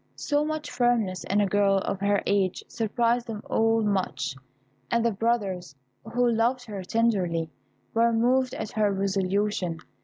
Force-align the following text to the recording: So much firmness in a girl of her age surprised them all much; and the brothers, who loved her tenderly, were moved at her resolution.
So 0.15 0.43
much 0.43 0.71
firmness 0.71 1.23
in 1.25 1.41
a 1.41 1.45
girl 1.45 1.77
of 1.77 1.99
her 1.99 2.23
age 2.25 2.63
surprised 2.67 3.27
them 3.27 3.43
all 3.47 3.83
much; 3.83 4.33
and 4.89 5.05
the 5.05 5.11
brothers, 5.11 5.75
who 6.03 6.27
loved 6.27 6.65
her 6.65 6.81
tenderly, 6.83 7.51
were 7.93 8.11
moved 8.11 8.55
at 8.55 8.71
her 8.71 8.91
resolution. 8.91 9.77